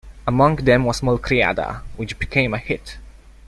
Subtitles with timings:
[0.25, 2.97] Among them was "Malcriada" which became a "hit".